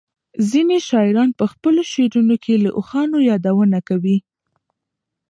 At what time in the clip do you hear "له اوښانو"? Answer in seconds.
2.63-3.17